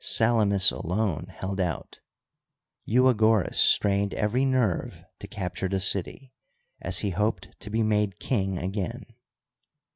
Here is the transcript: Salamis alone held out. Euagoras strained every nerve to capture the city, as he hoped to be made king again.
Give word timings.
Salamis 0.03 0.71
alone 0.71 1.27
held 1.29 1.59
out. 1.61 1.99
Euagoras 2.85 3.59
strained 3.59 4.15
every 4.15 4.45
nerve 4.45 5.03
to 5.19 5.27
capture 5.27 5.69
the 5.69 5.79
city, 5.79 6.33
as 6.81 6.97
he 7.05 7.11
hoped 7.11 7.49
to 7.59 7.69
be 7.69 7.83
made 7.83 8.17
king 8.19 8.57
again. 8.57 9.05